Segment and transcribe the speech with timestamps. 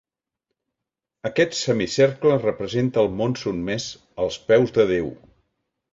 [1.31, 3.89] Aquest semicercle representa el món sotmès
[4.25, 5.17] als peus de Déu.